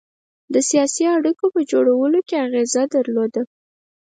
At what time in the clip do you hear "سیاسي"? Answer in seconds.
0.69-1.03